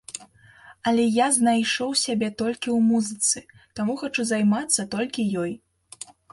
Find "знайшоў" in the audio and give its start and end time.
1.37-1.89